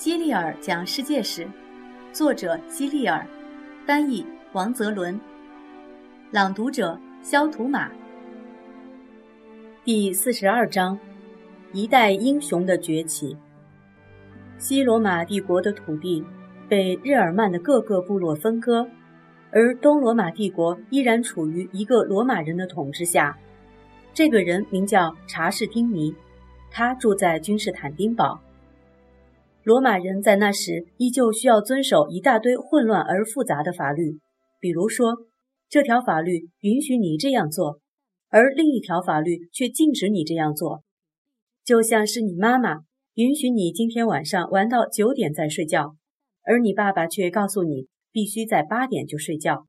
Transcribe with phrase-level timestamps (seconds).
[0.00, 1.46] 希利尔讲世界史，
[2.10, 3.26] 作者希利尔，
[3.84, 5.20] 翻译王泽伦，
[6.30, 7.90] 朗读者肖图马。
[9.84, 10.98] 第四十二章：
[11.74, 13.36] 一代英雄的崛起。
[14.56, 16.24] 西罗马帝国的土地
[16.66, 18.88] 被日耳曼的各个部落分割，
[19.50, 23.36] 而东罗马帝国依然处于一个罗马人的统治下。
[24.14, 26.16] 这个人名叫查士丁尼，
[26.70, 28.40] 他住在君士坦丁堡。
[29.62, 34.18] 罗马人在那时依旧需要遵守一大堆混乱而复杂的法律，
[34.58, 35.26] 比如说，
[35.68, 37.80] 这条法律允许你这样做，
[38.30, 40.82] 而另一条法律却禁止你这样做。
[41.62, 42.80] 就像是你妈妈
[43.14, 45.94] 允许你今天晚上玩到九点再睡觉，
[46.42, 49.66] 而你爸爸却告诉你必须在八点就睡觉。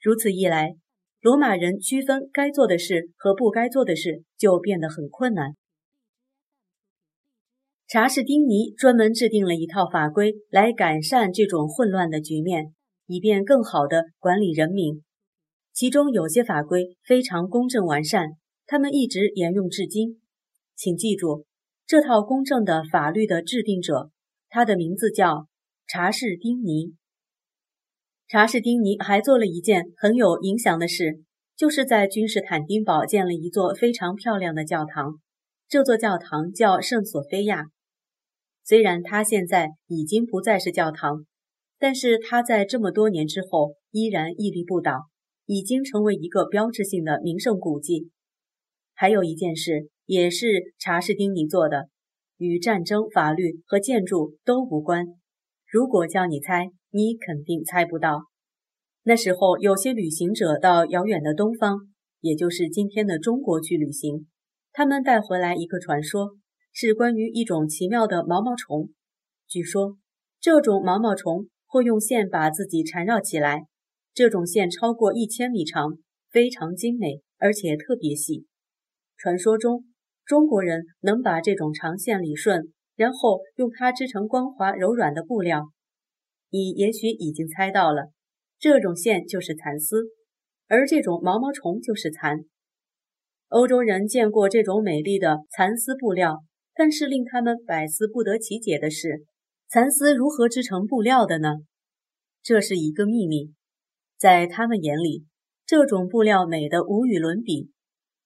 [0.00, 0.76] 如此一来，
[1.20, 5.54] 罗马人区分该做的事和不该做的事就变得很困难。
[7.90, 12.74] 查士丁尼专门制定了一套法规来改善这种混乱的局面，
[13.06, 15.02] 以便更好地管理人民。
[15.72, 18.32] 其中有些法规非常公正完善，
[18.66, 20.20] 他们一直沿用至今。
[20.76, 21.46] 请记住，
[21.86, 24.10] 这套公正的法律的制定者，
[24.50, 25.46] 他的名字叫
[25.86, 26.92] 查士丁尼。
[28.26, 31.22] 查士丁尼还做了一件很有影响的事，
[31.56, 35.14] 就是在君士坦丁堡建了一座非常漂亮的教堂。
[35.66, 37.68] 这座教堂叫圣索菲亚。
[38.68, 41.24] 虽然它现在已经不再是教堂，
[41.78, 45.06] 但是它在这么多年之后依然屹立不倒，
[45.46, 48.10] 已经成为一个标志性的名胜古迹。
[48.92, 51.88] 还有一件事也是查士丁尼做的，
[52.36, 55.06] 与战争、法律和建筑都无关。
[55.66, 58.24] 如果叫你猜，你肯定猜不到。
[59.02, 61.78] 那时候有些旅行者到遥远的东方，
[62.20, 64.26] 也就是今天的中国去旅行，
[64.74, 66.36] 他们带回来一个传说。
[66.72, 68.90] 是关于一种奇妙的毛毛虫。
[69.46, 69.96] 据说，
[70.40, 73.66] 这种毛毛虫会用线把自己缠绕起来。
[74.14, 75.98] 这种线超过一千米长，
[76.30, 78.46] 非常精美，而且特别细。
[79.16, 79.84] 传说中，
[80.24, 85.70] 中国人能把这种长线理顺，然后用它织成光滑柔软的布料。
[86.50, 88.10] 你也许已经猜到了，
[88.58, 90.02] 这种线就是蚕丝，
[90.66, 92.44] 而这种毛毛虫就是蚕。
[93.48, 96.44] 欧洲人见过这种美丽的蚕丝布料。
[96.78, 99.24] 但是令他们百思不得其解的是，
[99.66, 101.56] 蚕丝如何织成布料的呢？
[102.40, 103.52] 这是一个秘密。
[104.16, 105.26] 在他们眼里，
[105.66, 107.72] 这种布料美得无与伦比。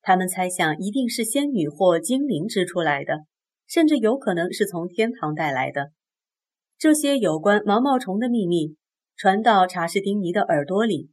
[0.03, 3.21] 他们猜想一定是仙女或精灵织出来的，
[3.67, 5.93] 甚至有可能是从天堂带来的。
[6.77, 8.77] 这些有关毛毛虫的秘密
[9.17, 11.09] 传到查士丁尼的耳朵里，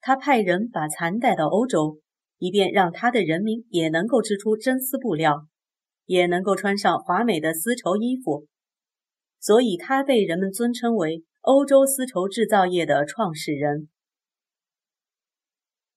[0.00, 2.00] 他派人把蚕带到欧洲，
[2.38, 5.46] 以便让他的人民也能够织出真丝布料。
[6.06, 8.46] 也能够穿上华美的丝绸衣服，
[9.40, 13.88] 所以他被人们尊称为欧洲丝绸制造业的创始人。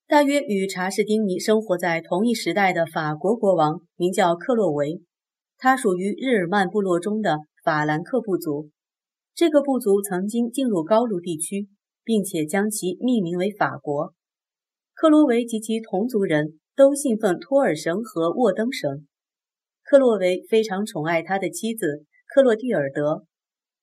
[0.07, 5.01] 大约与查士丁尼生活在同一时代的法国国王名叫克洛维，
[5.57, 8.69] 他属于日耳曼部落中的法兰克部族。
[9.33, 11.67] 这个部族曾经进入高卢地区，
[12.03, 14.13] 并且将其命名为法国。
[14.93, 19.07] 克洛维及其同族人都信奉托尔神和沃登神。
[19.87, 23.27] 克洛维非常宠爱他的妻子克洛蒂尔德，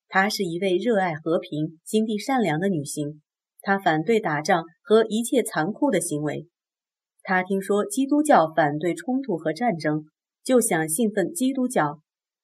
[0.09, 3.21] 她是一位热爱和平、心地善良的女性。
[3.61, 6.45] 她反对打仗和一切残酷的行为。
[7.21, 10.03] 她听说基督教反对冲突和战争，
[10.43, 12.01] 就想信奉基督教。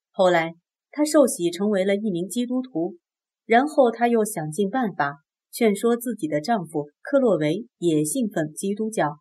[0.10, 0.54] 后来，
[0.90, 2.96] 她受洗成为了一名基督徒。
[3.46, 5.18] 然后，她又想尽办法
[5.52, 9.18] 劝说自己的丈夫克洛维也信奉基督教。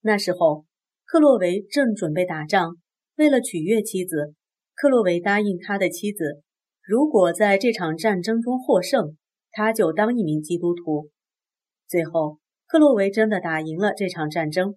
[0.00, 0.64] 那时候，
[1.04, 2.76] 克洛维正准备打仗。
[3.16, 4.34] 为了取悦妻子，
[4.74, 6.42] 克洛维答应他的妻子，
[6.82, 9.16] 如果在这场战争中获胜，
[9.52, 11.10] 他就当一名基督徒。
[11.86, 14.74] 最后，克洛维真的打赢了这场战争，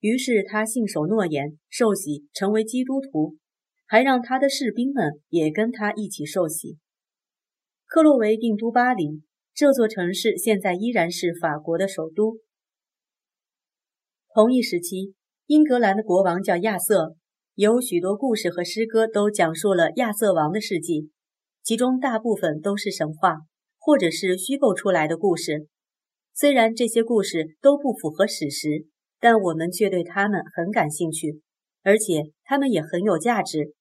[0.00, 3.36] 于是他信守诺言，受洗成为基督徒，
[3.86, 6.78] 还让他的士兵们也跟他一起受洗。
[7.86, 9.22] 克洛维定都巴黎，
[9.54, 12.38] 这座城市现在依然是法国的首都。
[14.34, 15.14] 同一时期，
[15.46, 17.14] 英格兰的国王叫亚瑟。
[17.56, 21.10] 有许多故事和诗歌都讲述了亚瑟王的事迹，
[21.62, 23.38] 其中大部分都是神话
[23.78, 25.66] 或者是虚构出来的故事。
[26.34, 28.84] 虽然这些故事都不符合史实，
[29.18, 31.40] 但我们却对他们很感兴趣，
[31.82, 33.72] 而且他们也很有价值，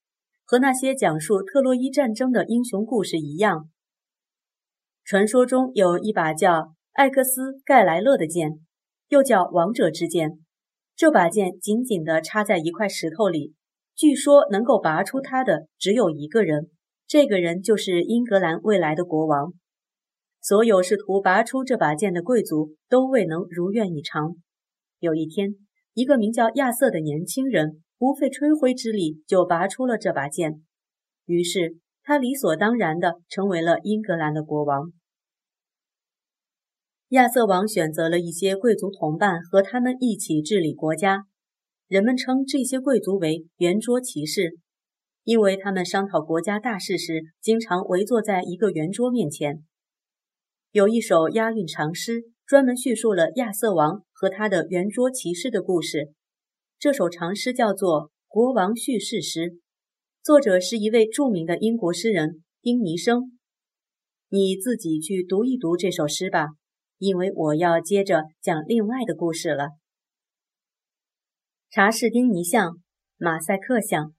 [0.45, 3.69] 和那些讲述特洛伊战争的英雄故事一样。
[5.03, 8.51] 传说中有一把叫艾克斯盖莱勒的剑，
[9.09, 10.39] 又叫王者之剑，
[10.95, 13.53] 这把剑紧紧地插在一块石头里。
[13.95, 16.69] 据说能够拔出它的只有一个人，
[17.07, 19.53] 这个人就是英格兰未来的国王。
[20.41, 24.35] 所有试图拔出这把剑的贵族都未能如愿以偿。
[24.99, 25.55] 有一天，
[25.93, 30.61] 一个名叫亚瑟的年轻人不费吹灰之力就拔出了这把剑，
[31.25, 34.91] 于是他理所当然地成为了英格兰的国王。
[37.09, 41.25] 亚瑟王选择了一些贵族同伴和他们一起治理国家，
[41.87, 44.57] 人们称这些贵族为圆桌骑士，
[45.23, 49.63] 因为他们商讨国家大事时经常围坐在一个圆桌面前。
[50.71, 56.11] 有一首押韵长诗，专门叙述了亚瑟王和他的圆桌骑士的故事。
[56.79, 59.39] 这首长诗叫做《国王叙事诗》，
[60.23, 63.37] 作者是一位著名的英国诗人丁尼生。
[64.29, 66.47] 你自己去读一读这首诗吧，
[66.97, 69.67] 因为我要接着讲另外的故事了。
[71.75, 72.77] 查士丁尼像，
[73.17, 74.13] 马赛克像。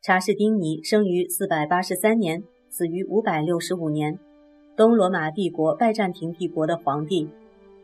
[0.00, 4.16] 查士丁尼生于四百八十三年，死于五百六十五年。
[4.76, 7.28] 东罗马帝国拜占庭帝国的皇帝，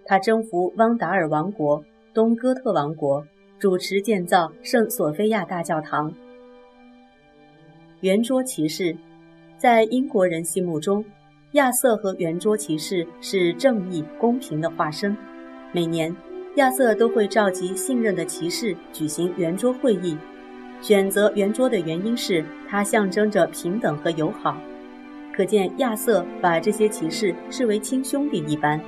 [0.05, 1.85] 他征服汪达尔王国、
[2.15, 3.27] 东哥特王国，
[3.59, 6.15] 主持建造圣索菲亚大教堂。
[8.03, 8.97] 圆桌骑士，
[9.59, 11.05] 在英国人心目中，
[11.55, 15.17] 亚瑟和圆桌骑士是正义公平的化身。
[15.73, 16.15] 每年，
[16.61, 20.15] 亚瑟都会召集信任的骑士举行圆桌会议。
[20.83, 24.55] 选择圆桌的原因是，它象征着平等和友好。
[25.35, 28.79] 可见亚瑟把这些骑士视为亲兄弟一般。